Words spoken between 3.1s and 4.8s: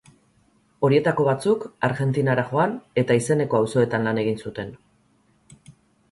izeneko auzoetan lan egin zuten.